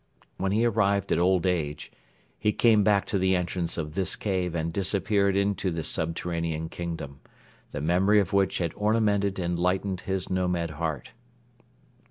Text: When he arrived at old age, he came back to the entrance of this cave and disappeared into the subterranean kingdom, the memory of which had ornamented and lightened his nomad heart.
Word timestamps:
When 0.37 0.51
he 0.51 0.65
arrived 0.65 1.11
at 1.11 1.19
old 1.19 1.45
age, 1.45 1.91
he 2.39 2.51
came 2.53 2.83
back 2.83 3.05
to 3.05 3.19
the 3.19 3.35
entrance 3.35 3.77
of 3.77 3.93
this 3.93 4.15
cave 4.15 4.55
and 4.55 4.73
disappeared 4.73 5.35
into 5.37 5.69
the 5.69 5.83
subterranean 5.83 6.69
kingdom, 6.69 7.19
the 7.71 7.81
memory 7.81 8.19
of 8.19 8.33
which 8.33 8.57
had 8.57 8.73
ornamented 8.75 9.37
and 9.37 9.59
lightened 9.59 10.01
his 10.01 10.27
nomad 10.27 10.71
heart. 10.71 11.11